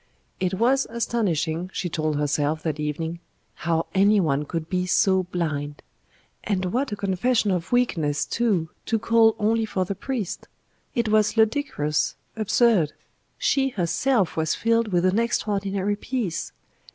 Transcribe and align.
It 0.39 0.55
was 0.55 0.87
astonishing, 0.89 1.69
she 1.71 1.87
told 1.87 2.15
herself 2.17 2.63
that 2.63 2.79
evening, 2.79 3.19
how 3.53 3.85
any 3.93 4.19
one 4.19 4.45
could 4.45 4.67
be 4.67 4.87
so 4.87 5.25
blind. 5.25 5.83
And 6.43 6.73
what 6.73 6.91
a 6.91 6.95
confession 6.95 7.51
of 7.51 7.71
weakness, 7.71 8.25
too, 8.25 8.71
to 8.87 8.97
call 8.97 9.35
only 9.37 9.63
for 9.67 9.85
the 9.85 9.93
priest! 9.93 10.47
It 10.95 11.09
was 11.09 11.37
ludicrous, 11.37 12.15
absurd! 12.35 12.93
She 13.37 13.69
herself 13.69 14.35
was 14.35 14.55
filled 14.55 14.87
with 14.87 15.05
an 15.05 15.19
extraordinary 15.19 15.95
peace. 15.95 16.51